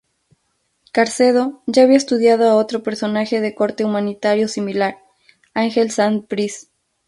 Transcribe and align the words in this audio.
Carcedo 0.91 1.61
ya 1.67 1.83
había 1.83 1.97
estudiado 1.97 2.49
a 2.49 2.55
otro 2.55 2.81
personaje 2.81 3.39
de 3.39 3.53
corte 3.53 3.85
humanitario 3.85 4.47
similar, 4.47 4.97
Ángel 5.53 5.91
Sanz 5.91 6.27
Briz. 6.27 6.71